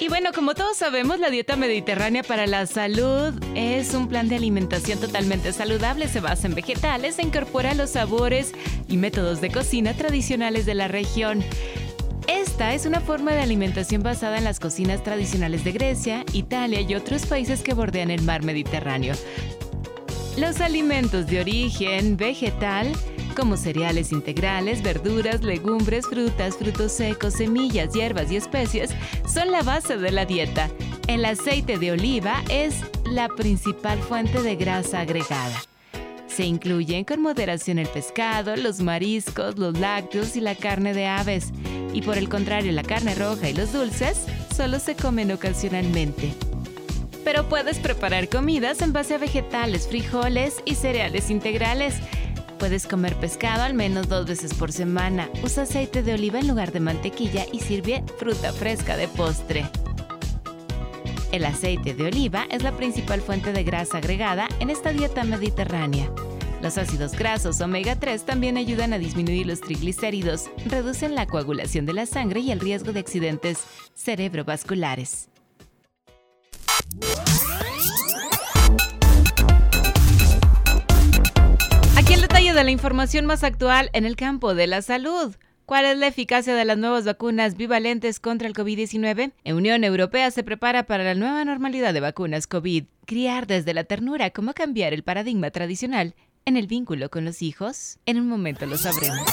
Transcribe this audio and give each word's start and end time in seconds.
Y 0.00 0.08
bueno, 0.08 0.30
como 0.32 0.54
todos 0.54 0.76
sabemos, 0.76 1.18
la 1.18 1.28
dieta 1.28 1.56
mediterránea 1.56 2.22
para 2.22 2.46
la 2.46 2.66
salud 2.66 3.34
es 3.56 3.94
un 3.94 4.06
plan 4.06 4.28
de 4.28 4.36
alimentación 4.36 5.00
totalmente 5.00 5.52
saludable. 5.52 6.06
Se 6.06 6.20
basa 6.20 6.46
en 6.46 6.54
vegetales, 6.54 7.18
incorpora 7.18 7.74
los 7.74 7.90
sabores 7.90 8.52
y 8.88 8.96
métodos 8.96 9.40
de 9.40 9.50
cocina 9.50 9.94
tradicionales 9.94 10.66
de 10.66 10.74
la 10.74 10.86
región. 10.86 11.42
Esta 12.28 12.74
es 12.74 12.86
una 12.86 13.00
forma 13.00 13.32
de 13.32 13.40
alimentación 13.40 14.04
basada 14.04 14.38
en 14.38 14.44
las 14.44 14.60
cocinas 14.60 15.02
tradicionales 15.02 15.64
de 15.64 15.72
Grecia, 15.72 16.24
Italia 16.32 16.80
y 16.80 16.94
otros 16.94 17.26
países 17.26 17.62
que 17.62 17.74
bordean 17.74 18.12
el 18.12 18.22
mar 18.22 18.44
Mediterráneo. 18.44 19.14
Los 20.36 20.60
alimentos 20.60 21.26
de 21.26 21.40
origen 21.40 22.16
vegetal 22.16 22.92
como 23.38 23.56
cereales 23.56 24.10
integrales, 24.10 24.82
verduras, 24.82 25.44
legumbres, 25.44 26.06
frutas, 26.06 26.56
frutos 26.56 26.90
secos, 26.90 27.34
semillas, 27.34 27.94
hierbas 27.94 28.32
y 28.32 28.36
especies, 28.36 28.90
son 29.32 29.52
la 29.52 29.62
base 29.62 29.96
de 29.96 30.10
la 30.10 30.26
dieta. 30.26 30.68
El 31.06 31.24
aceite 31.24 31.78
de 31.78 31.92
oliva 31.92 32.42
es 32.50 32.74
la 33.04 33.28
principal 33.28 34.00
fuente 34.00 34.42
de 34.42 34.56
grasa 34.56 35.02
agregada. 35.02 35.56
Se 36.26 36.46
incluyen 36.46 37.04
con 37.04 37.22
moderación 37.22 37.78
el 37.78 37.86
pescado, 37.86 38.56
los 38.56 38.80
mariscos, 38.80 39.56
los 39.56 39.78
lácteos 39.78 40.34
y 40.34 40.40
la 40.40 40.56
carne 40.56 40.92
de 40.92 41.06
aves. 41.06 41.52
Y 41.92 42.02
por 42.02 42.18
el 42.18 42.28
contrario, 42.28 42.72
la 42.72 42.82
carne 42.82 43.14
roja 43.14 43.48
y 43.48 43.54
los 43.54 43.72
dulces 43.72 44.18
solo 44.54 44.80
se 44.80 44.96
comen 44.96 45.30
ocasionalmente. 45.30 46.34
Pero 47.22 47.48
puedes 47.48 47.78
preparar 47.78 48.28
comidas 48.28 48.82
en 48.82 48.92
base 48.92 49.14
a 49.14 49.18
vegetales, 49.18 49.86
frijoles 49.86 50.56
y 50.64 50.74
cereales 50.74 51.30
integrales. 51.30 51.94
Puedes 52.58 52.88
comer 52.88 53.14
pescado 53.14 53.62
al 53.62 53.74
menos 53.74 54.08
dos 54.08 54.26
veces 54.26 54.52
por 54.52 54.72
semana. 54.72 55.30
Usa 55.44 55.62
aceite 55.62 56.02
de 56.02 56.14
oliva 56.14 56.40
en 56.40 56.48
lugar 56.48 56.72
de 56.72 56.80
mantequilla 56.80 57.46
y 57.52 57.60
sirve 57.60 58.02
fruta 58.18 58.52
fresca 58.52 58.96
de 58.96 59.06
postre. 59.06 59.70
El 61.30 61.44
aceite 61.44 61.94
de 61.94 62.06
oliva 62.06 62.46
es 62.50 62.64
la 62.64 62.76
principal 62.76 63.20
fuente 63.20 63.52
de 63.52 63.62
grasa 63.62 63.98
agregada 63.98 64.48
en 64.58 64.70
esta 64.70 64.92
dieta 64.92 65.22
mediterránea. 65.22 66.10
Los 66.60 66.78
ácidos 66.78 67.12
grasos 67.12 67.60
omega 67.60 67.94
3 67.94 68.24
también 68.24 68.56
ayudan 68.56 68.92
a 68.92 68.98
disminuir 68.98 69.46
los 69.46 69.60
triglicéridos, 69.60 70.50
reducen 70.66 71.14
la 71.14 71.26
coagulación 71.26 71.86
de 71.86 71.92
la 71.92 72.06
sangre 72.06 72.40
y 72.40 72.50
el 72.50 72.58
riesgo 72.58 72.92
de 72.92 73.00
accidentes 73.00 73.58
cerebrovasculares. 73.94 75.28
De 82.54 82.64
la 82.64 82.70
información 82.70 83.26
más 83.26 83.44
actual 83.44 83.90
en 83.92 84.06
el 84.06 84.16
campo 84.16 84.54
de 84.54 84.66
la 84.66 84.80
salud. 84.80 85.36
¿Cuál 85.66 85.84
es 85.84 85.98
la 85.98 86.06
eficacia 86.06 86.54
de 86.54 86.64
las 86.64 86.78
nuevas 86.78 87.04
vacunas 87.04 87.56
bivalentes 87.56 88.20
contra 88.20 88.48
el 88.48 88.54
COVID-19? 88.54 89.32
En 89.44 89.54
Unión 89.54 89.84
Europea 89.84 90.30
se 90.30 90.42
prepara 90.42 90.84
para 90.84 91.04
la 91.04 91.14
nueva 91.14 91.44
normalidad 91.44 91.92
de 91.92 92.00
vacunas 92.00 92.46
COVID. 92.46 92.84
Criar 93.04 93.46
desde 93.46 93.74
la 93.74 93.84
ternura, 93.84 94.30
cómo 94.30 94.54
cambiar 94.54 94.94
el 94.94 95.02
paradigma 95.02 95.50
tradicional 95.50 96.14
en 96.46 96.56
el 96.56 96.66
vínculo 96.66 97.10
con 97.10 97.26
los 97.26 97.42
hijos. 97.42 97.98
En 98.06 98.18
un 98.18 98.28
momento 98.28 98.64
lo 98.64 98.78
sabremos. 98.78 99.28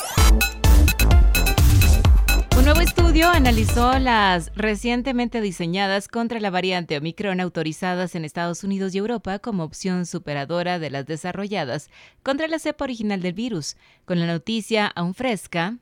Nuevo 2.66 2.81
estudio 2.81 3.30
analizó 3.30 4.00
las 4.00 4.52
recientemente 4.56 5.40
diseñadas 5.40 6.08
contra 6.08 6.40
la 6.40 6.50
variante 6.50 6.98
Omicron 6.98 7.40
autorizadas 7.40 8.16
en 8.16 8.26
Estados 8.26 8.64
Unidos 8.64 8.96
y 8.96 8.98
Europa 8.98 9.38
como 9.38 9.64
opción 9.64 10.08
superadora 10.08 10.80
de 10.80 10.90
las 10.90 11.06
desarrolladas 11.06 11.92
contra 12.24 12.48
la 12.48 12.58
cepa 12.58 12.86
original 12.86 13.22
del 13.22 13.34
virus, 13.34 13.78
con 14.06 14.20
la 14.20 14.25
noticia 14.25 14.88
aún 14.88 15.14
fresca 15.14 15.78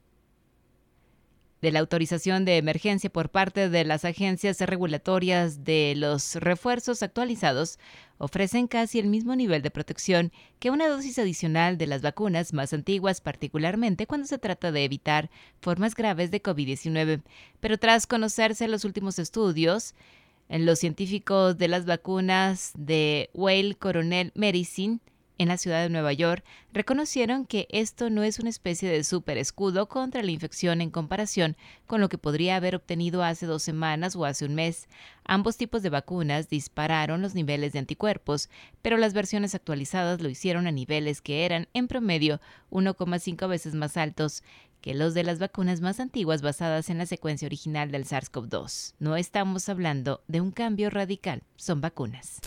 de 1.63 1.72
la 1.72 1.79
autorización 1.79 2.44
de 2.44 2.57
emergencia 2.57 3.09
por 3.09 3.29
parte 3.29 3.69
de 3.69 3.85
las 3.85 4.03
agencias 4.03 4.59
regulatorias 4.59 5.63
de 5.63 5.94
los 5.96 6.35
refuerzos 6.35 7.01
actualizados 7.01 7.79
ofrecen 8.18 8.68
casi 8.68 9.00
el 9.00 9.07
mismo 9.07 9.34
nivel 9.34 9.62
de 9.62 9.72
protección 9.72 10.34
que 10.59 10.72
una 10.72 10.90
dosis 10.90 11.19
adicional 11.19 11.78
de 11.78 11.88
las 11.88 12.01
vacunas 12.01 12.51
más 12.51 12.74
antiguas, 12.74 13.22
particularmente 13.22 14.07
cuando 14.07 14.28
se 14.28 14.40
trata 14.40 14.74
de 14.74 14.84
evitar 14.84 15.29
formas 15.62 15.96
graves 15.96 16.31
de 16.31 16.44
COVID-19. 16.44 17.22
Pero 17.62 17.78
tras 17.78 18.07
conocerse 18.07 18.68
los 18.68 18.84
últimos 18.84 19.18
estudios, 19.18 19.95
los 20.50 20.80
científicos 20.80 21.57
de 21.57 21.69
las 21.69 21.85
vacunas 21.85 22.74
de 22.75 23.30
Whale 23.34 23.75
Coronel 23.75 24.34
Medicine 24.35 25.00
en 25.44 25.50
la 25.50 25.58
ciudad 25.58 25.84
de 25.84 25.90
Nueva 25.90 26.14
York 26.14 26.44
reconocieron 26.72 27.46
que 27.46 27.68
esto 27.70 28.09
no 28.09 28.24
es 28.24 28.40
una 28.40 28.50
especie 28.50 28.90
de 28.90 29.04
super 29.04 29.38
escudo 29.38 29.88
contra 29.88 30.24
la 30.24 30.31
infección 30.31 30.81
en 30.81 30.90
comparación 30.90 31.56
con 31.86 32.02
lo 32.02 32.09
que 32.09 32.18
podría 32.18 32.56
haber 32.56 32.76
obtenido 32.76 33.24
hace 33.24 33.46
dos 33.46 33.62
semanas 33.62 34.16
o 34.16 34.26
hace 34.26 34.46
un 34.46 34.56
mes. 34.56 34.88
Ambos 35.26 35.58
tipos 35.58 35.84
de 35.84 35.90
vacunas 35.90 36.50
dispararon 36.50 37.22
los 37.22 37.36
niveles 37.36 37.74
de 37.74 37.80
anticuerpos, 37.80 38.50
pero 38.81 38.98
las 38.98 39.14
versiones 39.14 39.54
actualizadas 39.54 40.22
lo 40.22 40.30
hicieron 40.30 40.66
a 40.66 40.72
niveles 40.72 41.22
que 41.22 41.46
eran, 41.46 41.68
en 41.74 41.88
promedio, 41.88 42.42
1,5 42.72 43.48
veces 43.48 43.75
más 43.75 43.98
altos 43.98 44.44
que 44.81 44.94
los 44.94 45.14
de 45.14 45.24
las 45.24 45.40
vacunas 45.40 45.80
más 45.80 46.02
antiguas 46.02 46.42
basadas 46.42 46.90
en 46.90 46.98
la 46.98 47.06
secuencia 47.06 47.46
original 47.46 47.90
del 47.90 48.06
SARS-CoV-2. 48.06 48.96
No 49.00 49.16
estamos 49.16 49.70
hablando 49.70 50.22
de 50.28 50.42
un 50.42 50.52
cambio 50.52 50.90
radical, 50.90 51.44
son 51.56 51.80
vacunas. 51.80 52.42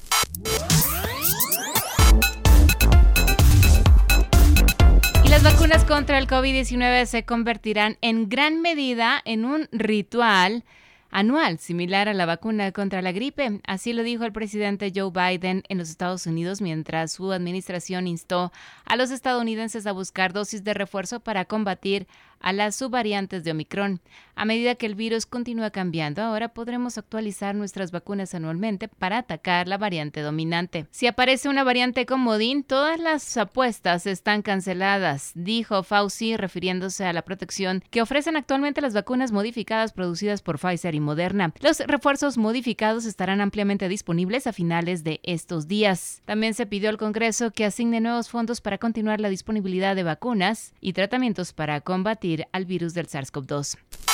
Las 5.31 5.43
vacunas 5.43 5.85
contra 5.85 6.19
el 6.19 6.29
COVID-19 6.29 7.05
se 7.07 7.25
convertirán 7.25 7.99
en 8.01 8.29
gran 8.29 8.61
medida 8.61 9.21
en 9.25 9.45
un 9.45 9.69
ritual 9.73 10.65
anual, 11.11 11.59
similar 11.59 12.09
a 12.09 12.15
la 12.15 12.27
vacuna 12.27 12.71
contra 12.71 13.03
la 13.03 13.11
gripe. 13.11 13.61
Así 13.67 13.93
lo 13.93 14.05
dijo 14.05 14.25
el 14.25 14.33
presidente 14.33 14.93
Joe 14.95 15.11
Biden 15.11 15.65
en 15.69 15.79
los 15.79 15.91
Estados 15.91 16.27
Unidos 16.27 16.61
mientras 16.61 17.13
su 17.13 17.33
administración 17.33 18.07
instó 18.07 18.53
a 18.85 18.97
los 18.97 19.11
estadounidenses 19.11 19.87
a 19.87 19.93
buscar 19.93 20.33
dosis 20.33 20.63
de 20.63 20.75
refuerzo 20.75 21.19
para 21.19 21.45
combatir 21.45 22.07
a 22.41 22.53
las 22.53 22.77
subvariantes 22.77 23.45
de 23.45 23.51
Omicron. 23.53 24.01
A 24.35 24.45
medida 24.45 24.75
que 24.75 24.85
el 24.85 24.95
virus 24.95 25.25
continúa 25.25 25.71
cambiando, 25.71 26.21
ahora 26.21 26.49
podremos 26.49 26.99
actualizar 26.99 27.55
nuestras 27.55 27.91
vacunas 27.91 28.35
anualmente 28.35 28.87
para 28.87 29.19
atacar 29.19 29.67
la 29.67 29.79
variante 29.79 30.21
dominante. 30.21 30.87
Si 30.91 31.07
aparece 31.07 31.49
una 31.49 31.65
variante 31.65 32.05
comodín, 32.05 32.63
todas 32.63 33.01
las 33.01 33.37
apuestas 33.39 34.07
están 34.07 34.43
canceladas, 34.43 35.33
dijo 35.35 35.83
Fauci 35.83 36.37
refiriéndose 36.37 37.07
a 37.07 37.15
la 37.15 37.23
protección 37.23 37.83
que 37.91 38.03
ofrecen 38.03 38.37
actualmente 38.37 38.83
las 38.83 38.93
vacunas 38.93 39.33
modificadas 39.33 39.95
producidas 39.95 40.43
por 40.43 40.59
Pfizer 40.59 40.95
y 40.95 41.01
Moderna. 41.01 41.55
Los 41.61 41.81
refuerzos 41.81 42.37
modificados 42.37 43.07
estarán 43.07 43.41
ampliamente 43.41 43.89
disponibles 43.89 44.47
a 44.47 44.53
finales 44.53 45.03
de 45.03 45.21
estos 45.23 45.67
días. 45.67 46.21
También 46.27 46.53
se 46.53 46.67
pidió 46.67 46.91
al 46.91 46.99
Congreso 46.99 47.53
que 47.53 47.65
asigne 47.65 48.03
nuevos 48.03 48.29
fondos 48.29 48.61
para 48.61 48.77
continuar 48.77 49.21
la 49.21 49.31
disponibilidad 49.31 49.97
de 49.97 50.03
vacunas 50.03 50.75
y 50.83 50.93
tratamientos 50.93 51.55
para 51.55 51.81
combatir 51.81 52.26
al 52.53 52.65
virus 52.65 52.95
del 52.95 53.07
SARS-CoV-2. 53.07 54.06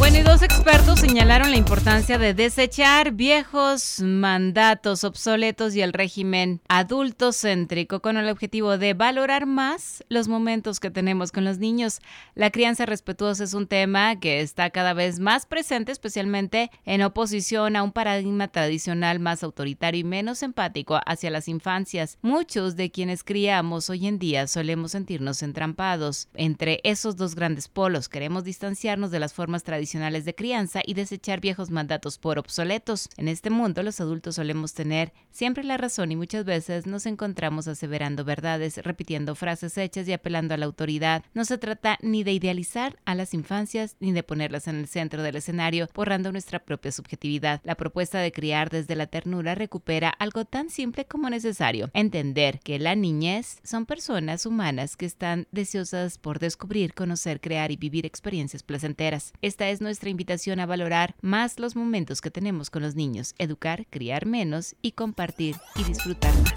Bueno, 0.00 0.16
y 0.16 0.22
dos 0.22 0.40
expertos 0.40 0.98
señalaron 0.98 1.50
la 1.50 1.58
importancia 1.58 2.16
de 2.16 2.32
desechar 2.32 3.12
viejos 3.12 4.00
mandatos 4.00 5.04
obsoletos 5.04 5.74
y 5.74 5.82
el 5.82 5.92
régimen 5.92 6.62
adulto 6.68 7.32
céntrico 7.34 8.00
con 8.00 8.16
el 8.16 8.30
objetivo 8.30 8.78
de 8.78 8.94
valorar 8.94 9.44
más 9.44 10.02
los 10.08 10.26
momentos 10.26 10.80
que 10.80 10.90
tenemos 10.90 11.32
con 11.32 11.44
los 11.44 11.58
niños. 11.58 12.00
La 12.34 12.50
crianza 12.50 12.86
respetuosa 12.86 13.44
es 13.44 13.52
un 13.52 13.66
tema 13.66 14.18
que 14.18 14.40
está 14.40 14.70
cada 14.70 14.94
vez 14.94 15.20
más 15.20 15.44
presente, 15.44 15.92
especialmente 15.92 16.70
en 16.86 17.02
oposición 17.02 17.76
a 17.76 17.82
un 17.82 17.92
paradigma 17.92 18.48
tradicional 18.48 19.20
más 19.20 19.42
autoritario 19.42 20.00
y 20.00 20.04
menos 20.04 20.42
empático 20.42 20.98
hacia 21.04 21.30
las 21.30 21.46
infancias. 21.46 22.16
Muchos 22.22 22.74
de 22.74 22.90
quienes 22.90 23.22
criamos 23.22 23.90
hoy 23.90 24.06
en 24.06 24.18
día 24.18 24.46
solemos 24.46 24.92
sentirnos 24.92 25.42
entrampados 25.42 26.30
entre 26.32 26.80
esos 26.84 27.16
dos 27.16 27.34
grandes 27.34 27.68
polos. 27.68 28.08
Queremos 28.08 28.44
distanciarnos 28.44 29.10
de 29.10 29.20
las 29.20 29.34
formas 29.34 29.62
tradicionales 29.62 29.89
de 29.90 30.34
crianza 30.36 30.82
y 30.86 30.94
desechar 30.94 31.40
viejos 31.40 31.70
mandatos 31.70 32.16
por 32.18 32.38
obsoletos. 32.38 33.08
En 33.16 33.26
este 33.26 33.50
mundo 33.50 33.82
los 33.82 34.00
adultos 34.00 34.36
solemos 34.36 34.72
tener 34.72 35.12
siempre 35.32 35.64
la 35.64 35.78
razón 35.78 36.12
y 36.12 36.16
muchas 36.16 36.44
veces 36.44 36.86
nos 36.86 37.06
encontramos 37.06 37.66
aseverando 37.66 38.24
verdades, 38.24 38.76
repitiendo 38.78 39.34
frases 39.34 39.76
hechas 39.76 40.06
y 40.06 40.12
apelando 40.12 40.54
a 40.54 40.58
la 40.58 40.66
autoridad. 40.66 41.24
No 41.34 41.44
se 41.44 41.58
trata 41.58 41.98
ni 42.02 42.22
de 42.22 42.32
idealizar 42.32 42.98
a 43.04 43.16
las 43.16 43.34
infancias 43.34 43.96
ni 43.98 44.12
de 44.12 44.22
ponerlas 44.22 44.68
en 44.68 44.76
el 44.76 44.86
centro 44.86 45.24
del 45.24 45.36
escenario, 45.36 45.88
borrando 45.92 46.30
nuestra 46.30 46.60
propia 46.60 46.92
subjetividad. 46.92 47.60
La 47.64 47.74
propuesta 47.74 48.20
de 48.20 48.30
criar 48.30 48.70
desde 48.70 48.94
la 48.94 49.08
ternura 49.08 49.56
recupera 49.56 50.10
algo 50.10 50.44
tan 50.44 50.70
simple 50.70 51.04
como 51.04 51.30
necesario, 51.30 51.90
entender 51.94 52.60
que 52.60 52.78
la 52.78 52.94
niñez 52.94 53.58
son 53.64 53.86
personas 53.86 54.46
humanas 54.46 54.96
que 54.96 55.06
están 55.06 55.48
deseosas 55.50 56.18
por 56.18 56.38
descubrir, 56.38 56.94
conocer, 56.94 57.40
crear 57.40 57.72
y 57.72 57.76
vivir 57.76 58.06
experiencias 58.06 58.62
placenteras. 58.62 59.32
Esta 59.42 59.68
es 59.68 59.79
nuestra 59.80 60.10
invitación 60.10 60.60
a 60.60 60.66
valorar 60.66 61.14
más 61.20 61.58
los 61.58 61.76
momentos 61.76 62.20
que 62.20 62.30
tenemos 62.30 62.70
con 62.70 62.82
los 62.82 62.94
niños, 62.94 63.34
educar, 63.38 63.86
criar 63.90 64.26
menos 64.26 64.76
y 64.82 64.92
compartir 64.92 65.56
y 65.76 65.84
disfrutar 65.84 66.32
más. 66.42 66.54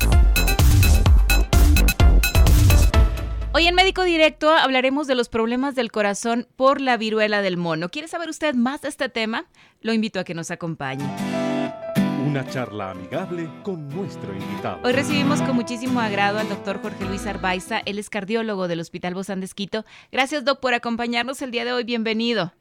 Hoy 3.56 3.68
en 3.68 3.76
Médico 3.76 4.04
Directo 4.04 4.50
hablaremos 4.50 5.06
de 5.06 5.14
los 5.14 5.30
problemas 5.30 5.76
del 5.76 5.92
corazón 5.92 6.48
por 6.56 6.82
la 6.82 6.98
viruela 6.98 7.44
del 7.44 7.56
mono. 7.56 7.90
¿Quiere 7.90 8.08
saber 8.08 8.28
usted 8.30 8.56
más 8.56 8.82
de 8.82 8.90
este 8.90 9.10
tema? 9.10 9.46
Lo 9.82 9.94
invito 9.94 10.20
a 10.20 10.24
que 10.24 10.34
nos 10.34 10.50
acompañe. 10.50 11.06
Una 12.26 12.48
charla 12.48 12.92
amigable 12.92 13.48
con 13.62 13.90
nuestro 13.90 14.34
invitado. 14.34 14.80
Hoy 14.84 14.94
recibimos 14.94 15.42
con 15.44 15.56
muchísimo 15.56 16.00
agrado 16.00 16.40
al 16.40 16.50
doctor 16.50 16.82
Jorge 16.82 17.06
Luis 17.06 17.28
Arbaiza. 17.28 17.80
Él 17.86 18.00
es 18.00 18.10
cardiólogo 18.10 18.68
del 18.68 18.80
Hospital 18.80 19.14
Bozán 19.14 19.40
de 19.42 19.46
Esquito. 19.46 19.86
Gracias, 20.12 20.44
doc, 20.44 20.60
por 20.60 20.74
acompañarnos 20.74 21.42
el 21.44 21.52
día 21.52 21.64
de 21.64 21.74
hoy. 21.74 21.84
Bienvenido. 21.84 22.54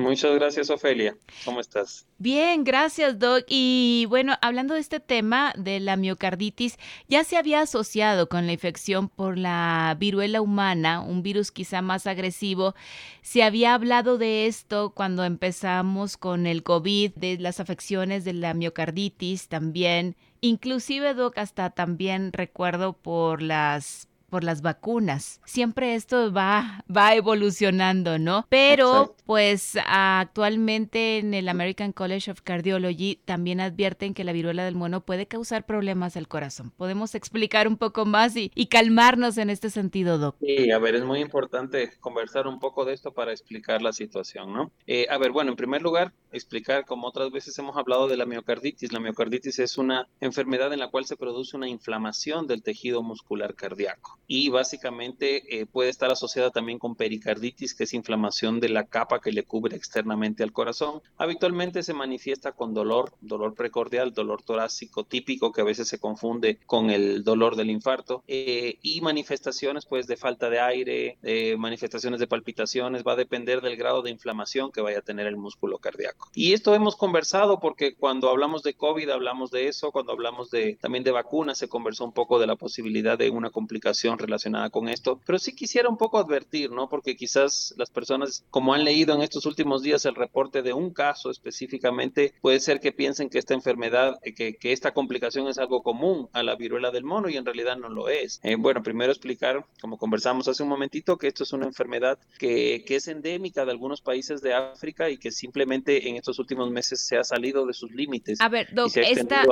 Muchas 0.00 0.34
gracias, 0.34 0.70
Ofelia. 0.70 1.16
¿Cómo 1.44 1.60
estás? 1.60 2.06
Bien, 2.18 2.64
gracias, 2.64 3.18
Doc. 3.18 3.44
Y 3.48 4.06
bueno, 4.08 4.34
hablando 4.42 4.74
de 4.74 4.80
este 4.80 5.00
tema 5.00 5.52
de 5.56 5.80
la 5.80 5.96
miocarditis, 5.96 6.78
ya 7.08 7.24
se 7.24 7.36
había 7.36 7.60
asociado 7.60 8.28
con 8.28 8.46
la 8.46 8.52
infección 8.52 9.08
por 9.08 9.38
la 9.38 9.96
viruela 9.98 10.40
humana, 10.40 11.00
un 11.00 11.22
virus 11.22 11.50
quizá 11.50 11.82
más 11.82 12.06
agresivo. 12.06 12.74
Se 13.22 13.42
había 13.42 13.74
hablado 13.74 14.18
de 14.18 14.46
esto 14.46 14.90
cuando 14.90 15.24
empezamos 15.24 16.16
con 16.16 16.46
el 16.46 16.62
COVID, 16.62 17.12
de 17.14 17.38
las 17.38 17.60
afecciones 17.60 18.24
de 18.24 18.32
la 18.34 18.54
miocarditis 18.54 19.48
también. 19.48 20.16
Inclusive, 20.40 21.14
Doc, 21.14 21.38
hasta 21.38 21.70
también 21.70 22.32
recuerdo 22.32 22.94
por 22.94 23.42
las 23.42 24.09
por 24.30 24.44
las 24.44 24.62
vacunas. 24.62 25.40
Siempre 25.44 25.94
esto 25.94 26.32
va, 26.32 26.84
va 26.94 27.14
evolucionando, 27.14 28.18
¿no? 28.18 28.46
Pero 28.48 29.16
pues 29.26 29.76
actualmente 29.86 31.18
en 31.18 31.34
el 31.34 31.48
American 31.48 31.92
College 31.92 32.30
of 32.30 32.40
Cardiology 32.42 33.20
también 33.24 33.60
advierten 33.60 34.14
que 34.14 34.24
la 34.24 34.32
viruela 34.32 34.64
del 34.64 34.76
mono 34.76 35.04
puede 35.04 35.26
causar 35.26 35.66
problemas 35.66 36.16
al 36.16 36.28
corazón. 36.28 36.72
¿Podemos 36.76 37.14
explicar 37.14 37.68
un 37.68 37.76
poco 37.76 38.06
más 38.06 38.36
y, 38.36 38.50
y 38.54 38.66
calmarnos 38.66 39.36
en 39.38 39.50
este 39.50 39.70
sentido, 39.70 40.18
Doc? 40.18 40.36
Sí, 40.40 40.70
a 40.70 40.78
ver, 40.78 40.94
es 40.94 41.04
muy 41.04 41.20
importante 41.20 41.90
conversar 42.00 42.46
un 42.46 42.58
poco 42.58 42.84
de 42.84 42.94
esto 42.94 43.12
para 43.12 43.32
explicar 43.32 43.82
la 43.82 43.92
situación, 43.92 44.52
¿no? 44.52 44.72
Eh, 44.86 45.06
a 45.10 45.18
ver, 45.18 45.32
bueno, 45.32 45.50
en 45.50 45.56
primer 45.56 45.82
lugar, 45.82 46.12
explicar, 46.32 46.84
como 46.84 47.08
otras 47.08 47.30
veces 47.30 47.58
hemos 47.58 47.76
hablado 47.76 48.08
de 48.08 48.16
la 48.16 48.26
miocarditis. 48.26 48.92
La 48.92 49.00
miocarditis 49.00 49.58
es 49.58 49.78
una 49.78 50.08
enfermedad 50.20 50.72
en 50.72 50.78
la 50.78 50.88
cual 50.88 51.04
se 51.04 51.16
produce 51.16 51.56
una 51.56 51.68
inflamación 51.68 52.46
del 52.46 52.62
tejido 52.62 53.02
muscular 53.02 53.54
cardíaco 53.54 54.19
y 54.32 54.48
básicamente 54.48 55.58
eh, 55.58 55.66
puede 55.66 55.90
estar 55.90 56.12
asociada 56.12 56.52
también 56.52 56.78
con 56.78 56.94
pericarditis, 56.94 57.74
que 57.74 57.82
es 57.82 57.94
inflamación 57.94 58.60
de 58.60 58.68
la 58.68 58.86
capa 58.86 59.20
que 59.20 59.32
le 59.32 59.42
cubre 59.42 59.76
externamente 59.76 60.44
al 60.44 60.52
corazón. 60.52 61.02
Habitualmente 61.16 61.82
se 61.82 61.94
manifiesta 61.94 62.52
con 62.52 62.72
dolor, 62.72 63.12
dolor 63.20 63.56
precordial, 63.56 64.14
dolor 64.14 64.44
torácico 64.44 65.02
típico 65.02 65.50
que 65.50 65.62
a 65.62 65.64
veces 65.64 65.88
se 65.88 65.98
confunde 65.98 66.60
con 66.66 66.90
el 66.90 67.24
dolor 67.24 67.56
del 67.56 67.70
infarto 67.70 68.22
eh, 68.28 68.78
y 68.82 69.00
manifestaciones 69.00 69.84
pues 69.84 70.06
de 70.06 70.16
falta 70.16 70.48
de 70.48 70.60
aire, 70.60 71.18
eh, 71.24 71.56
manifestaciones 71.56 72.20
de 72.20 72.28
palpitaciones, 72.28 73.02
va 73.04 73.14
a 73.14 73.16
depender 73.16 73.60
del 73.60 73.76
grado 73.76 74.00
de 74.00 74.10
inflamación 74.10 74.70
que 74.70 74.80
vaya 74.80 75.00
a 75.00 75.02
tener 75.02 75.26
el 75.26 75.38
músculo 75.38 75.78
cardíaco. 75.78 76.28
Y 76.36 76.52
esto 76.52 76.72
hemos 76.76 76.94
conversado 76.94 77.58
porque 77.58 77.96
cuando 77.96 78.30
hablamos 78.30 78.62
de 78.62 78.74
COVID 78.74 79.10
hablamos 79.10 79.50
de 79.50 79.66
eso, 79.66 79.90
cuando 79.90 80.12
hablamos 80.12 80.50
de 80.50 80.78
también 80.80 81.02
de 81.02 81.10
vacunas 81.10 81.58
se 81.58 81.68
conversó 81.68 82.04
un 82.04 82.12
poco 82.12 82.38
de 82.38 82.46
la 82.46 82.54
posibilidad 82.54 83.18
de 83.18 83.30
una 83.30 83.50
complicación 83.50 84.19
relacionada 84.20 84.70
con 84.70 84.88
esto, 84.88 85.20
pero 85.26 85.38
sí 85.38 85.54
quisiera 85.54 85.88
un 85.88 85.96
poco 85.96 86.18
advertir, 86.18 86.70
¿no? 86.70 86.88
Porque 86.88 87.16
quizás 87.16 87.74
las 87.76 87.90
personas, 87.90 88.44
como 88.50 88.74
han 88.74 88.84
leído 88.84 89.14
en 89.14 89.22
estos 89.22 89.46
últimos 89.46 89.82
días 89.82 90.04
el 90.04 90.14
reporte 90.14 90.62
de 90.62 90.72
un 90.72 90.90
caso 90.90 91.30
específicamente, 91.30 92.34
puede 92.40 92.60
ser 92.60 92.80
que 92.80 92.92
piensen 92.92 93.28
que 93.28 93.38
esta 93.38 93.54
enfermedad, 93.54 94.18
eh, 94.22 94.34
que, 94.34 94.56
que 94.56 94.72
esta 94.72 94.92
complicación 94.92 95.48
es 95.48 95.58
algo 95.58 95.82
común 95.82 96.28
a 96.32 96.42
la 96.42 96.56
viruela 96.56 96.90
del 96.90 97.04
mono 97.04 97.28
y 97.28 97.36
en 97.36 97.44
realidad 97.44 97.76
no 97.76 97.88
lo 97.88 98.08
es. 98.08 98.40
Eh, 98.42 98.56
bueno, 98.56 98.82
primero 98.82 99.12
explicar, 99.12 99.64
como 99.80 99.98
conversamos 99.98 100.48
hace 100.48 100.62
un 100.62 100.68
momentito, 100.68 101.16
que 101.16 101.28
esto 101.28 101.44
es 101.44 101.52
una 101.52 101.66
enfermedad 101.66 102.18
que, 102.38 102.84
que 102.86 102.96
es 102.96 103.08
endémica 103.08 103.64
de 103.64 103.70
algunos 103.70 104.00
países 104.00 104.40
de 104.42 104.54
África 104.54 105.10
y 105.10 105.18
que 105.18 105.30
simplemente 105.30 106.08
en 106.08 106.16
estos 106.16 106.38
últimos 106.38 106.70
meses 106.70 107.00
se 107.00 107.16
ha 107.16 107.24
salido 107.24 107.66
de 107.66 107.72
sus 107.72 107.90
límites. 107.90 108.40
A 108.40 108.48
ver, 108.48 108.72
Doc, 108.74 108.96
esta... 108.96 109.44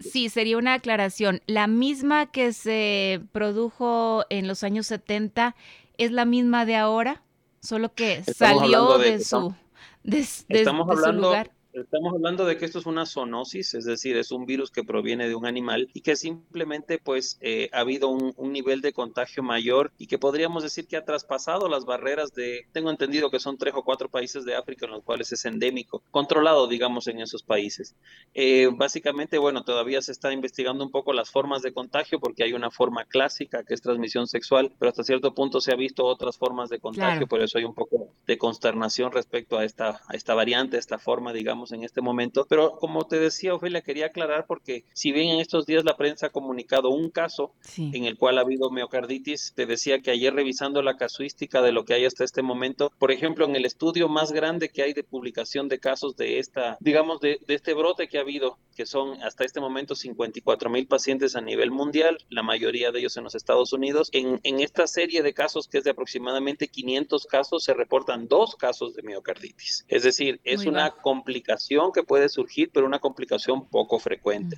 Sí, 0.00 0.28
sería 0.28 0.56
una 0.56 0.74
aclaración. 0.74 1.40
La 1.46 1.66
misma 1.66 2.30
que 2.30 2.52
se 2.52 3.20
produjo 3.32 3.81
en 4.30 4.48
los 4.48 4.62
años 4.62 4.86
70 4.86 5.54
es 5.98 6.10
la 6.12 6.24
misma 6.24 6.64
de 6.66 6.76
ahora, 6.76 7.22
solo 7.60 7.94
que 7.94 8.22
salió 8.24 8.98
de, 8.98 9.22
su, 9.22 9.54
de, 10.02 10.26
estamos 10.48 11.00
su 11.00 11.12
lugar. 11.12 11.50
Estamos 11.72 12.12
hablando 12.12 12.44
de 12.44 12.58
que 12.58 12.66
esto 12.66 12.78
es 12.78 12.86
una 12.86 13.06
zoonosis, 13.06 13.72
es 13.72 13.86
decir, 13.86 14.16
es 14.18 14.30
un 14.30 14.44
virus 14.44 14.70
que 14.70 14.84
proviene 14.84 15.26
de 15.26 15.34
un 15.34 15.46
animal 15.46 15.88
y 15.94 16.02
que 16.02 16.16
simplemente 16.16 16.98
pues 16.98 17.38
eh, 17.40 17.70
ha 17.72 17.80
habido 17.80 18.08
un, 18.08 18.34
un, 18.36 18.52
nivel 18.52 18.82
de 18.82 18.92
contagio 18.92 19.42
mayor 19.42 19.90
y 19.96 20.06
que 20.06 20.18
podríamos 20.18 20.62
decir 20.62 20.86
que 20.86 20.98
ha 20.98 21.04
traspasado 21.06 21.70
las 21.70 21.86
barreras 21.86 22.34
de, 22.34 22.66
tengo 22.72 22.90
entendido 22.90 23.30
que 23.30 23.38
son 23.38 23.56
tres 23.56 23.72
o 23.74 23.84
cuatro 23.84 24.10
países 24.10 24.44
de 24.44 24.54
África 24.54 24.84
en 24.84 24.92
los 24.92 25.02
cuales 25.02 25.32
es 25.32 25.46
endémico, 25.46 26.02
controlado 26.10 26.66
digamos 26.66 27.06
en 27.06 27.20
esos 27.20 27.42
países. 27.42 27.94
Eh, 28.34 28.68
básicamente, 28.70 29.38
bueno, 29.38 29.64
todavía 29.64 30.02
se 30.02 30.12
está 30.12 30.30
investigando 30.30 30.84
un 30.84 30.90
poco 30.90 31.14
las 31.14 31.30
formas 31.30 31.62
de 31.62 31.72
contagio 31.72 32.20
porque 32.20 32.44
hay 32.44 32.52
una 32.52 32.70
forma 32.70 33.06
clásica 33.06 33.64
que 33.64 33.72
es 33.72 33.80
transmisión 33.80 34.26
sexual, 34.26 34.72
pero 34.78 34.90
hasta 34.90 35.04
cierto 35.04 35.34
punto 35.34 35.62
se 35.62 35.72
ha 35.72 35.76
visto 35.76 36.04
otras 36.04 36.36
formas 36.36 36.68
de 36.68 36.80
contagio, 36.80 37.12
claro. 37.12 37.28
por 37.28 37.40
eso 37.40 37.56
hay 37.56 37.64
un 37.64 37.74
poco 37.74 38.10
de 38.26 38.36
consternación 38.36 39.10
respecto 39.10 39.56
a 39.56 39.64
esta, 39.64 40.02
a 40.06 40.14
esta 40.14 40.34
variante, 40.34 40.76
esta 40.76 40.98
forma, 40.98 41.32
digamos 41.32 41.61
en 41.70 41.84
este 41.84 42.00
momento. 42.00 42.46
Pero 42.48 42.78
como 42.78 43.06
te 43.06 43.20
decía, 43.20 43.54
Ofelia, 43.54 43.82
quería 43.82 44.06
aclarar 44.06 44.46
porque 44.46 44.84
si 44.92 45.12
bien 45.12 45.28
en 45.28 45.40
estos 45.40 45.66
días 45.66 45.84
la 45.84 45.96
prensa 45.96 46.26
ha 46.26 46.30
comunicado 46.30 46.90
un 46.90 47.10
caso 47.10 47.52
sí. 47.60 47.90
en 47.94 48.06
el 48.06 48.18
cual 48.18 48.38
ha 48.38 48.40
habido 48.40 48.70
miocarditis, 48.70 49.52
te 49.54 49.66
decía 49.66 50.00
que 50.00 50.10
ayer 50.10 50.34
revisando 50.34 50.82
la 50.82 50.96
casuística 50.96 51.62
de 51.62 51.72
lo 51.72 51.84
que 51.84 51.94
hay 51.94 52.04
hasta 52.06 52.24
este 52.24 52.42
momento, 52.42 52.92
por 52.98 53.12
ejemplo, 53.12 53.44
en 53.44 53.54
el 53.54 53.64
estudio 53.64 54.08
más 54.08 54.32
grande 54.32 54.70
que 54.70 54.82
hay 54.82 54.92
de 54.94 55.04
publicación 55.04 55.68
de 55.68 55.78
casos 55.78 56.16
de 56.16 56.38
esta, 56.38 56.76
digamos, 56.80 57.20
de, 57.20 57.38
de 57.46 57.54
este 57.54 57.74
brote 57.74 58.08
que 58.08 58.18
ha 58.18 58.22
habido, 58.22 58.58
que 58.74 58.86
son 58.86 59.22
hasta 59.22 59.44
este 59.44 59.60
momento 59.60 59.94
54 59.94 60.70
mil 60.70 60.86
pacientes 60.86 61.36
a 61.36 61.40
nivel 61.40 61.70
mundial, 61.70 62.18
la 62.30 62.42
mayoría 62.42 62.90
de 62.90 63.00
ellos 63.00 63.16
en 63.16 63.24
los 63.24 63.34
Estados 63.34 63.72
Unidos, 63.72 64.08
en, 64.12 64.40
en 64.42 64.60
esta 64.60 64.86
serie 64.86 65.22
de 65.22 65.34
casos 65.34 65.68
que 65.68 65.78
es 65.78 65.84
de 65.84 65.90
aproximadamente 65.90 66.68
500 66.68 67.26
casos, 67.26 67.64
se 67.64 67.74
reportan 67.74 68.28
dos 68.28 68.56
casos 68.56 68.94
de 68.94 69.02
miocarditis. 69.02 69.84
Es 69.88 70.02
decir, 70.02 70.40
es 70.44 70.60
Muy 70.60 70.68
una 70.68 70.90
bajo. 70.90 71.02
complicación 71.02 71.51
que 71.92 72.02
puede 72.02 72.28
surgir, 72.28 72.70
pero 72.72 72.86
una 72.86 72.98
complicación 72.98 73.68
poco 73.68 73.98
frecuente. 73.98 74.56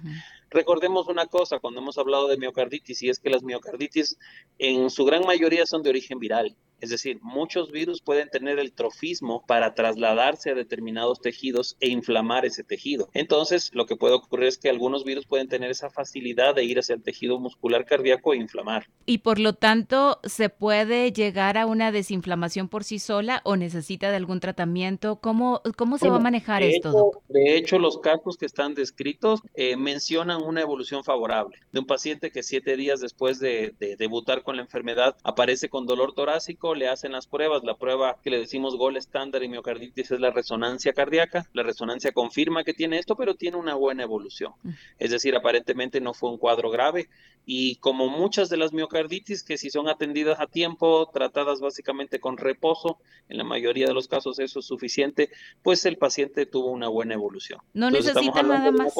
Recordemos 0.54 1.08
una 1.08 1.26
cosa 1.26 1.58
cuando 1.58 1.80
hemos 1.80 1.98
hablado 1.98 2.28
de 2.28 2.36
miocarditis 2.36 3.02
y 3.02 3.08
es 3.08 3.18
que 3.18 3.28
las 3.28 3.42
miocarditis 3.42 4.16
en 4.58 4.88
su 4.88 5.04
gran 5.04 5.26
mayoría 5.26 5.66
son 5.66 5.82
de 5.82 5.90
origen 5.90 6.20
viral. 6.20 6.56
Es 6.84 6.90
decir, 6.90 7.18
muchos 7.22 7.70
virus 7.70 8.02
pueden 8.02 8.28
tener 8.28 8.58
el 8.58 8.72
trofismo 8.72 9.42
para 9.46 9.74
trasladarse 9.74 10.50
a 10.50 10.54
determinados 10.54 11.18
tejidos 11.18 11.78
e 11.80 11.88
inflamar 11.88 12.44
ese 12.44 12.62
tejido. 12.62 13.08
Entonces, 13.14 13.70
lo 13.72 13.86
que 13.86 13.96
puede 13.96 14.14
ocurrir 14.14 14.48
es 14.48 14.58
que 14.58 14.68
algunos 14.68 15.02
virus 15.02 15.24
pueden 15.24 15.48
tener 15.48 15.70
esa 15.70 15.88
facilidad 15.88 16.54
de 16.54 16.64
ir 16.64 16.78
hacia 16.78 16.94
el 16.94 17.02
tejido 17.02 17.38
muscular 17.38 17.86
cardíaco 17.86 18.34
e 18.34 18.36
inflamar. 18.36 18.86
Y 19.06 19.18
por 19.18 19.38
lo 19.38 19.54
tanto, 19.54 20.20
¿se 20.24 20.50
puede 20.50 21.10
llegar 21.10 21.56
a 21.56 21.64
una 21.64 21.90
desinflamación 21.90 22.68
por 22.68 22.84
sí 22.84 22.98
sola 22.98 23.40
o 23.44 23.56
necesita 23.56 24.10
de 24.10 24.16
algún 24.16 24.40
tratamiento? 24.40 25.16
¿Cómo, 25.16 25.62
cómo 25.78 25.96
se 25.96 26.04
bueno, 26.04 26.16
va 26.16 26.20
a 26.20 26.22
manejar 26.24 26.62
esto? 26.62 26.90
Hecho, 26.90 27.22
de 27.28 27.56
hecho, 27.56 27.78
los 27.78 27.98
casos 27.98 28.36
que 28.36 28.44
están 28.44 28.74
descritos 28.74 29.40
eh, 29.54 29.76
mencionan 29.78 30.42
una 30.44 30.60
evolución 30.60 31.04
favorable 31.04 31.58
de 31.72 31.80
un 31.80 31.86
paciente 31.86 32.30
que 32.30 32.42
siete 32.42 32.76
días 32.76 33.00
después 33.00 33.38
de, 33.38 33.74
de, 33.78 33.96
debutar 33.96 34.42
con 34.42 34.56
la 34.56 34.62
enfermedad 34.62 35.16
aparece 35.22 35.68
con 35.68 35.86
dolor 35.86 36.14
torácico, 36.14 36.74
le 36.74 36.88
hacen 36.88 37.12
las 37.12 37.26
pruebas, 37.26 37.64
la 37.64 37.76
prueba 37.76 38.18
que 38.22 38.30
le 38.30 38.38
decimos 38.38 38.76
gol 38.76 38.96
estándar 38.96 39.42
y 39.42 39.48
miocarditis 39.48 40.10
es 40.10 40.20
la 40.20 40.30
resonancia 40.30 40.92
cardíaca, 40.92 41.46
la 41.52 41.62
resonancia 41.62 42.12
confirma 42.12 42.64
que 42.64 42.74
tiene 42.74 42.98
esto, 42.98 43.16
pero 43.16 43.34
tiene 43.34 43.56
una 43.56 43.74
buena 43.74 44.02
evolución. 44.02 44.52
Mm. 44.62 44.70
Es 44.98 45.10
decir, 45.10 45.34
aparentemente 45.36 46.00
no 46.00 46.14
fue 46.14 46.30
un 46.30 46.38
cuadro 46.38 46.70
grave 46.70 47.08
y 47.46 47.76
como 47.76 48.08
muchas 48.08 48.48
de 48.48 48.56
las 48.56 48.72
miocarditis 48.72 49.42
que 49.42 49.58
si 49.58 49.70
son 49.70 49.88
atendidas 49.88 50.40
a 50.40 50.46
tiempo, 50.46 51.10
tratadas 51.12 51.60
básicamente 51.60 52.18
con 52.18 52.38
reposo, 52.38 52.98
en 53.28 53.38
la 53.38 53.44
mayoría 53.44 53.86
de 53.86 53.94
los 53.94 54.08
casos 54.08 54.38
eso 54.38 54.60
es 54.60 54.66
suficiente, 54.66 55.30
pues 55.62 55.84
el 55.84 55.98
paciente 55.98 56.46
tuvo 56.46 56.70
una 56.70 56.88
buena 56.88 57.14
evolución. 57.14 57.60
No 57.74 57.90
necesita 57.90 58.42
nada 58.42 58.70
más. 58.70 58.94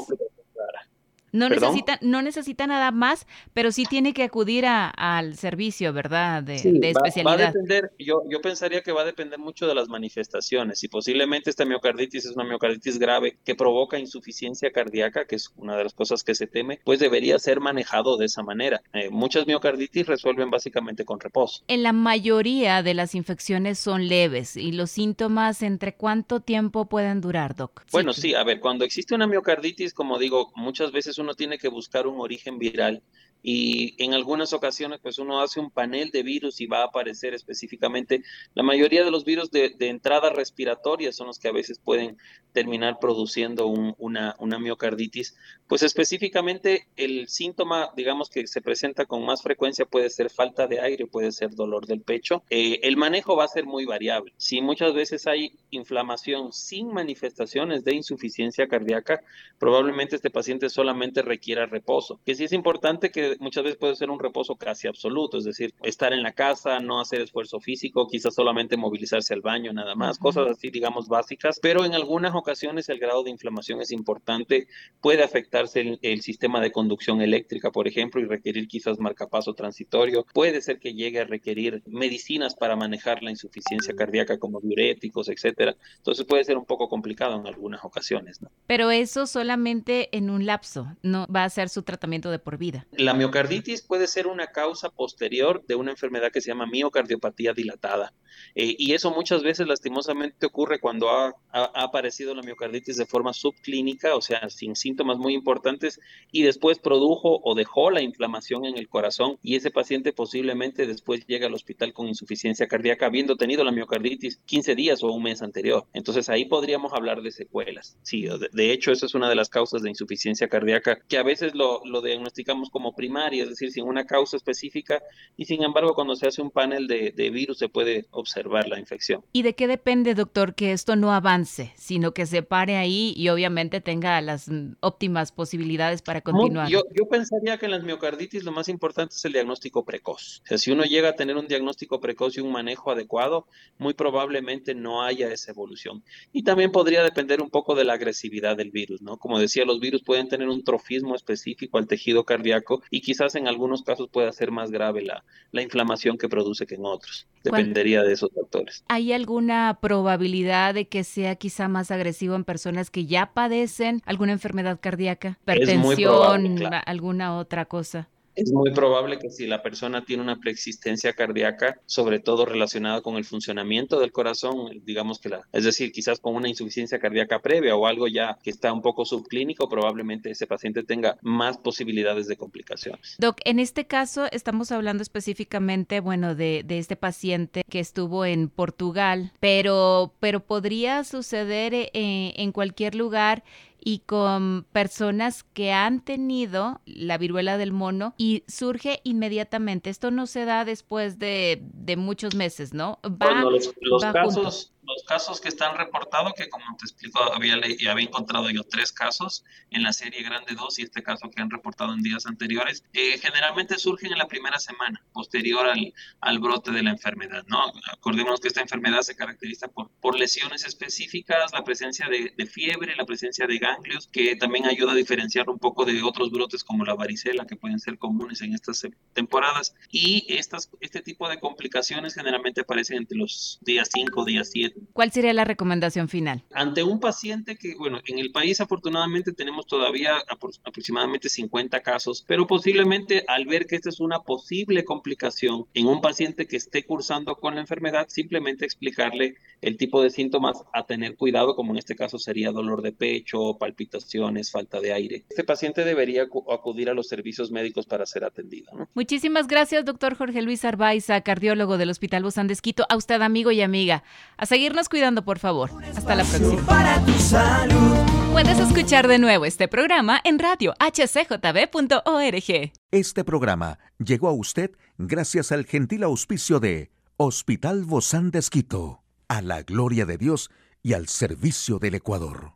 No 1.35 1.49
necesita, 1.49 1.99
no 2.01 2.23
necesita 2.23 2.69
nada 2.69 2.93
más, 2.93 3.27
pero 3.55 3.73
sí 3.73 3.87
tiene 3.87 4.15
que 4.15 4.23
acudir 4.23 4.67
a, 4.67 4.89
al 4.89 5.37
servicio, 5.37 5.93
¿verdad? 5.93 6.45
De, 6.45 6.55
especialidad. 6.55 7.25
Va, 7.25 7.33
a 7.33 7.37
depender, 7.53 7.91
yo, 7.99 8.23
yo 8.31 8.41
pensaría 8.41 8.83
que 8.83 8.93
va 8.93 9.03
a 9.03 9.05
depender 9.05 9.41
mucho 9.41 9.67
de 9.67 9.75
las 9.75 9.89
manifestaciones 9.89 10.85
y 10.85 10.89
posiblemente 10.89 11.51
esta 11.51 11.65
miocarditis 11.65 12.27
es 12.27 12.37
una 12.37 12.45
miocarditis 12.45 13.01
grave 13.01 13.37
que 13.45 13.57
provoca 13.57 13.99
insuficiencia 13.99 14.71
cardíaca, 14.71 15.25
que 15.25 15.35
es 15.35 15.51
una 15.57 15.77
de 15.77 15.83
las 15.83 15.93
cosas 15.93 16.23
que 16.23 16.37
se 16.37 16.47
teme, 16.47 16.79
pues 16.85 17.01
debería 17.01 17.37
ser 17.41 17.59
manejado 17.59 18.17
de 18.17 18.27
esa 18.27 18.45
manera. 18.45 18.81
Eh, 18.93 19.11
muchas 19.11 19.45
miocarditis 19.45 20.07
resuelven 20.07 20.51
básicamente 20.51 21.05
con 21.05 21.19
reposo. 21.19 21.65
En 21.67 21.83
la 21.83 21.93
mayoría 21.93 22.85
de 22.85 22.95
las 22.95 23.17
infecciones 23.17 23.81
son 23.81 24.07
leves 24.07 24.57
y 24.57 24.71
los 24.71 24.93
síntomas, 24.93 25.63
¿entre 25.63 25.97
cuánto 25.97 26.39
tiempo 26.39 26.89
pueden 26.89 27.21
durar, 27.21 27.57
Doc? 27.57 27.83
Bueno, 27.91 28.13
sí, 28.13 28.35
a 28.37 28.45
ver, 28.45 28.61
cuando 28.61 28.85
existe 28.85 29.17
una 29.17 29.27
miocarditis, 29.27 29.93
como 29.93 30.17
digo, 30.21 30.53
muchas 30.55 30.93
veces 30.93 31.19
uno 31.25 31.35
tiene 31.35 31.59
que 31.59 31.69
buscar 31.69 32.07
un 32.07 32.21
origen 32.21 32.59
viral 32.59 33.03
y 33.47 33.95
en 34.03 34.15
algunas 34.15 34.55
ocasiones 34.55 35.01
pues 35.03 35.19
uno 35.19 35.43
hace 35.43 35.61
un 35.61 35.71
panel 35.71 36.11
de 36.11 36.23
virus 36.23 36.63
y 36.63 36.67
va 36.67 36.79
a 36.81 36.87
aparecer 36.87 37.35
específicamente. 37.35 38.23
La 38.55 38.63
mayoría 38.63 39.05
de 39.05 39.11
los 39.11 39.27
virus 39.27 39.51
de, 39.51 39.75
entrada 39.81 40.31
respiratoria 40.31 41.13
son 41.13 41.27
los 41.27 41.39
que 41.39 41.49
a 41.49 41.53
veces 41.53 41.79
pueden 41.79 42.17
terminar 42.53 42.99
produciendo 42.99 43.67
una, 43.67 44.35
una 44.39 44.59
miocarditis. 44.59 45.37
Pues 45.69 45.83
específicamente 45.83 46.89
el 46.97 47.29
síntoma 47.29 47.91
digamos 47.95 48.31
que 48.31 48.47
se 48.47 48.63
presenta 48.63 49.05
con 49.05 49.27
más 49.27 49.43
frecuencia 49.43 49.85
puede 49.85 50.09
ser 50.09 50.31
falta 50.31 50.67
de 50.67 50.81
aire 50.81 51.07
puede 51.07 51.31
ser 51.31 51.55
dolor 51.55 51.87
del 51.87 52.01
pecho. 52.01 52.45
Eh, 52.49 52.81
el 52.83 52.97
manejo 52.97 53.37
va 53.37 53.45
a 53.45 53.49
ser 53.49 53.67
muy 53.67 53.85
variable. 53.85 54.33
Si 54.39 54.63
muchas 54.63 54.95
veces 54.95 55.27
hay 55.27 55.53
inflamación 55.69 56.51
sin 56.55 56.89
manifestaciones 56.95 57.85
de 57.85 57.95
insuficiencia 57.95 58.69
cardíaca 58.69 59.21
probablemente 59.59 60.17
este 60.17 60.31
paciente 60.31 60.71
solamente 60.71 61.21
requiera 61.21 61.67
reposo. 61.67 62.21
Que 62.25 62.35
sí 62.35 62.45
es 62.45 62.53
importante 62.53 63.11
que 63.11 63.34
muchas 63.41 63.65
veces 63.65 63.79
puede 63.79 63.97
ser 63.97 64.11
un 64.11 64.19
reposo 64.19 64.57
casi 64.57 64.89
absoluto, 64.89 65.39
es 65.39 65.45
decir, 65.45 65.75
estar 65.83 66.13
en 66.13 66.23
la 66.23 66.33
casa, 66.33 66.81
no 66.81 67.01
hacer 67.01 67.21
esfuerzo 67.21 67.61
físico, 67.61 68.07
quizás 68.09 68.35
solamente 68.35 68.77
movilizarse 68.77 69.35
al 69.35 69.41
baño 69.41 69.73
nada 69.73 69.95
más, 69.95 70.19
cosas 70.19 70.49
así, 70.49 70.71
digamos, 70.71 71.09
básicas, 71.09 71.59
pero 71.61 71.85
en 71.85 71.95
algunas 71.95 72.35
ocasiones 72.35 72.89
el 72.89 72.99
grado 72.99 73.23
de 73.23 73.31
inflamación 73.31 73.81
es 73.81 73.91
importante, 73.91 74.67
puede 75.01 75.23
afectarse 75.23 75.99
el, 76.01 76.23
sistema 76.23 76.61
de 76.61 76.73
conducción 76.73 77.21
eléctrica, 77.21 77.71
por 77.71 77.87
ejemplo, 77.87 78.21
y 78.21 78.25
requerir 78.25 78.67
quizás 78.67 78.99
marcapaso 78.99 79.55
transitorio, 79.55 80.25
puede 80.33 80.63
ser 80.63 80.79
que 80.79 80.95
llegue 80.95 81.21
a 81.21 81.25
requerir 81.25 81.83
medicinas 81.87 82.55
para 82.55 82.77
manejar 82.77 83.23
la 83.23 83.31
insuficiencia 83.31 83.95
cardíaca 83.95 84.39
como 84.39 84.61
diuréticos, 84.61 85.29
etcétera. 85.29 85.77
Entonces 85.99 86.25
puede 86.25 86.45
ser 86.45 86.57
un 86.57 86.65
poco 86.65 86.89
complicado 86.89 87.39
en 87.39 87.47
algunas 87.47 87.85
ocasiones, 87.85 88.41
¿no? 88.41 88.51
Pero 88.67 88.91
eso 88.91 89.27
solamente 89.27 90.17
en 90.17 90.31
un 90.31 90.47
lapso, 90.47 90.97
no 91.03 91.27
va 91.27 91.45
a 91.45 91.51
ser 91.51 91.69
su 91.69 91.83
tratamiento 91.83 92.31
de 92.31 92.39
por 92.39 92.59
vida. 92.59 92.87
La 92.93 93.15
miocarditis 93.25 93.83
puede 93.83 94.07
ser 94.07 94.27
una 94.27 94.49
causa 94.49 94.91
posterior 94.91 95.65
de 95.67 95.75
una 95.75 95.91
enfermedad 95.91 96.31
que 96.33 96.41
se 96.41 96.49
llama 96.49 96.67
miocardiopatía 96.67 97.53
dilatada. 97.53 98.13
Eh, 98.55 98.75
y 98.79 98.93
eso 98.95 99.11
muchas 99.11 99.43
veces 99.43 99.67
lastimosamente 99.67 100.47
ocurre 100.47 100.81
cuando 100.81 101.11
ha, 101.11 101.35
aparecido 101.53 102.35
la 102.35 102.43
miocarditis 102.43 102.97
de 102.97 103.07
forma 103.07 103.33
subclínica, 103.33 104.17
o 104.17 104.21
sea, 104.21 104.49
sin 104.49 104.75
síntomas 104.75 105.19
muy 105.19 105.35
importantes, 105.35 106.01
y 106.33 106.43
después 106.43 106.79
produjo 106.79 107.41
o 107.43 107.55
dejó 107.55 107.91
la 107.91 108.03
inflamación 108.03 108.65
en 108.65 108.77
el 108.77 108.89
corazón 108.89 109.39
y 109.43 109.57
ese 109.57 109.71
paciente 109.71 110.13
posiblemente 110.13 110.87
después 110.87 111.27
llega 111.27 111.47
al 111.47 111.55
hospital 111.55 111.93
con 111.93 112.09
insuficiencia 112.09 112.67
cardíaca 112.67 113.07
habiendo 113.07 113.37
tenido 113.37 113.65
la 113.65 113.73
miocarditis 113.73 114.39
15 114.47 114.75
días 114.75 115.03
o 115.03 115.13
un 115.13 115.23
mes 115.23 115.43
anterior. 115.43 115.87
Entonces 115.93 116.29
ahí 116.29 116.45
podríamos 116.45 116.93
hablar 116.93 117.23
de 117.23 117.31
secuelas. 117.31 117.97
Sí, 118.03 118.27
de, 118.53 118.73
hecho, 118.73 118.93
eso 118.93 119.07
es 119.07 119.15
una 119.15 119.29
de 119.29 119.37
las 119.37 119.49
causas 119.49 119.83
de 119.83 119.91
insuficiencia 119.91 120.49
cardíaca 120.49 120.99
que 121.09 121.19
a 121.19 121.23
veces 121.23 121.55
lo, 121.55 121.83
lo 121.85 122.03
diagnosticamos 122.03 122.71
como 122.71 122.95
primaria 123.05 123.43
es 123.43 123.51
decir, 123.51 123.71
sin 123.71 123.85
una 123.85 124.07
causa 124.07 124.37
específica, 124.37 125.03
y 125.37 125.45
sin 125.45 125.63
embargo 125.63 125.95
cuando 125.95 126.17
se 126.17 126.27
hace 126.27 126.41
un 126.41 126.51
panel 126.51 126.87
de, 126.87 127.31
virus 127.31 127.59
se 127.59 127.69
puede 127.69 128.07
observar 128.11 128.69
la 128.69 128.79
infección. 128.79 129.23
¿Y 129.33 129.43
de 129.43 129.55
qué 129.55 129.67
depende, 129.67 130.15
doctor, 130.15 130.55
que 130.55 130.73
esto 130.73 130.97
no 130.97 131.13
avance, 131.13 131.73
sino 131.77 132.13
que 132.13 132.27
se 132.27 132.43
pare 132.43 132.77
ahí 132.77 133.13
y 133.17 133.29
obviamente 133.29 133.81
tenga 133.81 134.21
las 134.21 134.51
óptimas 134.81 135.33
posibilidades 135.33 136.01
para 136.01 136.21
continuar? 136.21 136.69
Yo, 136.69 136.83
yo 136.95 137.09
pensaría 137.09 137.59
que 137.59 137.67
en 137.67 137.73
las 137.73 137.83
miocarditis 137.83 138.45
lo 138.45 138.53
más 138.53 138.69
importante 138.69 139.15
es 139.15 139.25
el 139.25 139.33
diagnóstico 139.33 139.85
precoz. 139.85 140.43
O 140.45 140.47
sea, 140.47 140.59
si 140.59 140.71
uno 140.71 140.85
llega 140.85 141.11
a 141.11 141.15
tener 141.15 141.37
un 141.37 141.49
diagnóstico 141.49 142.01
precoz 142.01 142.37
y 142.37 142.41
un 142.41 142.53
manejo 142.53 142.91
adecuado, 142.91 143.47
muy 143.79 143.95
probablemente 143.95 144.75
no 144.75 145.03
haya 145.03 145.33
esa 145.33 145.51
evolución. 145.51 146.03
Y 146.33 146.43
también 146.43 146.73
podría 146.73 147.03
depender 147.03 147.43
un 147.43 147.51
poco 147.51 147.75
de 147.75 147.85
la 147.85 147.95
agresividad 147.95 148.57
del 148.57 148.71
virus, 148.71 149.03
¿no? 149.03 149.17
Como 149.19 149.39
decía, 149.39 149.65
los 149.65 149.81
virus 149.81 150.03
pueden 150.03 150.29
tener 150.29 150.49
un 150.49 150.63
trofismo 150.63 151.15
específico 151.15 151.79
al 151.79 151.87
tejido 151.87 152.25
cardíaco 152.25 152.83
y 152.95 153.01
quizás 153.01 153.35
en 153.35 153.49
algunos 153.49 153.83
casos 153.83 154.09
pueda 154.09 154.31
ser 154.31 154.53
más 154.53 154.71
grave 154.71 155.03
la, 155.03 155.25
la 155.51 155.63
inflamación 155.63 156.17
que 156.17 156.29
produce 156.29 156.65
que 156.65 156.77
en 156.77 156.87
otros. 156.87 157.27
Dependería 157.43 158.05
de 158.05 158.13
esos 158.13 158.31
factores. 158.33 158.85
¿Hay 158.87 159.13
alguna 159.13 159.79
probabilidad 159.81 160.75
de 160.75 160.87
que 160.87 161.03
sea 161.03 161.35
quizá 161.35 161.67
más 161.67 161.91
agresivo 161.91 162.37
en 162.37 162.45
personas 162.45 162.91
que 162.91 163.07
ya 163.07 163.33
padecen 163.35 164.01
alguna 164.07 164.31
enfermedad 164.31 164.79
cardíaca, 164.81 165.39
hipertensión, 165.43 166.61
alguna 166.87 167.37
otra 167.37 167.65
cosa? 167.65 168.09
Es 168.35 168.53
muy 168.53 168.73
probable 168.73 169.19
que 169.19 169.31
si 169.31 169.47
la 169.47 169.63
persona 169.63 170.05
tiene 170.05 170.23
una 170.23 170.41
preexistencia 170.41 171.13
cardíaca, 171.13 171.81
sobre 171.87 172.19
todo 172.19 172.45
relacionada 172.45 173.01
con 173.01 173.17
el 173.17 173.25
funcionamiento 173.25 174.01
del 174.01 174.13
corazón, 174.13 174.83
digamos 174.85 175.21
que 175.21 175.29
la, 175.29 175.43
es 175.53 175.65
decir, 175.65 175.93
quizás 175.93 176.19
con 176.19 176.35
una 176.35 176.49
insuficiencia 176.49 176.99
cardíaca 176.99 177.41
previa 177.41 177.77
o 177.77 177.87
algo 177.87 178.09
ya 178.09 178.39
que 178.43 178.51
está 178.51 178.73
un 178.73 178.83
poco 178.83 179.05
subclínico, 179.05 179.69
probablemente 179.69 180.31
ese 180.31 180.47
paciente 180.47 180.83
tenga 180.83 181.17
más 181.23 181.59
posibilidades 181.59 182.27
de 182.27 182.37
complicaciones. 182.37 183.17
Doc, 183.19 183.39
en 183.45 183.59
este 183.59 183.87
caso 183.87 184.27
estamos 184.33 184.73
hablando 184.73 185.03
específicamente, 185.03 186.01
bueno, 186.01 186.35
de, 186.35 186.63
de 186.65 186.79
este 186.79 186.97
paciente 186.97 187.63
que 187.69 187.81
estuvo 187.81 188.25
en 188.25 188.49
Portugal, 188.49 189.33
pero, 189.41 190.13
pero 190.21 190.41
podría 190.41 191.05
suceder 191.05 191.73
eh, 191.75 191.91
en 191.93 192.53
cualquier 192.53 192.95
lugar 192.95 193.45
y 193.85 194.01
con 194.01 194.67
personas 194.73 195.45
que 195.45 195.73
han 195.73 196.01
tenido 196.01 196.81
la 196.87 197.19
viruela 197.19 197.59
del 197.59 197.73
mono 197.73 198.15
y 198.17 198.43
surge 198.49 199.01
inmediatamente. 199.05 199.91
Esto 199.91 200.11
no 200.11 200.27
se 200.27 200.47
da 200.47 200.65
después 200.65 201.19
de, 201.19 201.63
de 201.63 201.97
muchos 201.97 202.35
meses, 202.35 202.73
¿no? 202.73 202.99
Va, 203.05 203.43
los, 203.43 204.03
casos, 204.13 204.73
los 204.87 205.03
casos 205.05 205.41
que 205.41 205.49
están 205.49 205.77
reportados, 205.77 206.33
que 206.35 206.49
como 206.49 206.65
te 206.77 206.85
explico, 206.85 207.21
había, 207.33 207.55
había 207.55 208.05
encontrado 208.05 208.51
yo 208.51 208.65
tres 208.65 208.93
casos 208.93 209.45
en 209.71 209.83
la 209.83 209.93
serie 209.93 210.23
grande 210.23 210.55
2 210.55 210.79
y 210.79 210.83
este 210.83 211.03
caso 211.03 211.31
que 211.31 211.43
han 211.43 211.51
reportado 211.51 211.93
en 211.93 212.03
días 212.03 212.27
anteriores, 212.27 212.85
eh, 212.93 213.19
generalmente 213.19 213.79
surgen 213.79 214.13
en 214.13 214.19
la 214.19 214.29
primera 214.29 214.59
semana 214.59 215.03
posterior 215.13 215.67
al, 215.67 215.93
al, 216.21 216.39
brote 216.39 216.71
de 216.71 216.83
la 216.83 216.91
enfermedad. 216.91 217.45
¿no? 217.47 217.61
Acordémonos 217.93 218.41
que 218.41 218.49
esta 218.49 218.61
enfermedad 218.61 219.01
se 219.03 219.17
caracteriza 219.17 219.69
por, 219.69 219.91
por 220.01 220.19
lesiones 220.19 220.65
específicas, 220.65 221.53
la 221.53 221.65
presencia 221.65 222.09
de, 222.09 222.33
de, 222.37 222.47
fiebre, 222.47 222.95
la 222.97 223.07
presencia 223.07 223.47
de 223.47 223.59
ganglios, 223.59 224.09
que 224.09 224.37
también 224.37 224.67
ayuda 224.67 224.93
a 224.93 224.97
diferenciar 224.97 225.49
un 225.49 225.59
poco 225.59 225.85
de 225.85 226.03
otros 226.03 226.31
brotes 226.31 226.65
como 226.65 226.85
la 226.85 226.95
varicela, 226.95 227.47
que 227.47 227.57
pueden 227.57 227.81
ser 227.81 227.99
comunes 227.99 228.43
en 228.43 228.55
estas 228.55 228.87
temporadas. 229.13 229.75
Y 229.91 230.27
estas, 230.29 230.71
este 230.81 231.01
tipo 231.01 231.29
de 231.29 231.39
complicaciones 231.39 232.15
generalmente 232.15 232.63
aparecen 232.63 232.99
entre 232.99 233.19
los 233.19 233.59
días 233.63 233.89
5, 233.93 234.25
días 234.25 234.51
7 234.53 234.74
¿Cuál 234.93 235.13
sería 235.13 235.33
la 235.33 235.45
recomendación 235.45 236.09
final? 236.09 236.45
Ante 236.53 236.83
un 236.83 237.01
paciente 237.01 237.57
que, 237.57 237.75
bueno, 237.75 238.01
en 238.07 238.19
el 238.19 238.31
país 238.31 238.61
afortunadamente 238.61 239.33
tenemos 239.33 239.67
todavía 239.67 240.17
aproximadamente 240.65 241.29
50 241.29 241.81
casos, 241.81 242.25
pero 242.27 242.47
posiblemente 242.47 243.25
al 243.29 243.47
ver 243.47 243.67
que 243.67 243.77
esta 243.77 243.89
es 243.89 244.01
una 244.01 244.21
posible 244.21 244.85
complicación 244.85 245.67
en 245.75 245.87
un 245.87 246.01
paciente 246.01 246.47
que 246.47 246.57
esté 246.57 246.85
cursando 246.85 247.37
con 247.37 247.55
la 247.55 247.61
enfermedad, 247.61 248.07
simplemente 248.09 248.65
explicarle 248.65 249.37
el 249.61 249.77
tipo 249.77 250.03
de 250.03 250.11
síntomas 250.11 250.63
a 250.73 250.85
tener 250.85 251.17
cuidado, 251.17 251.57
como 251.57 251.73
en 251.73 251.79
este 251.79 251.97
caso 251.97 252.19
sería 252.19 252.53
dolor 252.53 252.83
de 252.83 252.93
pecho, 252.93 253.57
palpitaciones, 253.59 254.51
falta 254.51 254.81
de 254.81 254.93
aire. 254.93 255.25
Este 255.29 255.45
paciente 255.45 255.85
debería 255.85 256.27
acudir 256.51 256.91
a 256.91 256.95
los 256.95 257.09
servicios 257.09 257.51
médicos 257.51 257.87
para 257.87 258.07
ser 258.07 258.25
atendido. 258.25 258.73
Muchísimas 258.95 259.47
gracias, 259.47 259.85
doctor 259.85 260.17
Jorge 260.17 260.43
Luis 260.43 260.65
Arbaiza, 260.65 261.21
cardiólogo 261.23 261.79
del 261.79 261.91
Hospital 261.91 262.23
Bozán 262.23 262.47
de 262.47 262.53
Esquito. 262.53 262.87
A 262.89 262.97
usted, 262.97 263.21
amigo 263.23 263.51
y 263.53 263.63
amiga. 263.63 264.05
A 264.37 264.47
seguir 264.47 264.64
seguirnos 264.65 264.89
cuidando, 264.89 265.23
por 265.25 265.39
favor. 265.39 265.71
Hasta 265.95 266.15
la 266.15 266.25
próxima. 266.25 266.63
Para 266.67 267.05
tu 267.05 267.13
salud. 267.13 267.97
Puedes 268.33 268.59
escuchar 268.59 269.09
de 269.09 269.19
nuevo 269.19 269.45
este 269.45 269.69
programa 269.69 270.21
en 270.25 270.39
radio 270.39 270.73
hcjb.org. 270.81 272.73
Este 272.91 273.25
programa 273.25 273.79
llegó 273.99 274.29
a 274.29 274.33
usted 274.33 274.71
gracias 274.97 275.53
al 275.53 275.67
gentil 275.67 276.03
auspicio 276.03 276.61
de 276.61 276.91
Hospital 277.19 277.85
Bozán 277.85 278.31
de 278.31 278.39
Esquito, 278.39 279.03
a 279.29 279.43
la 279.43 279.63
gloria 279.63 280.07
de 280.07 280.17
Dios 280.17 280.51
y 280.83 280.95
al 280.95 281.09
servicio 281.09 281.79
del 281.79 281.97
Ecuador. 281.97 282.55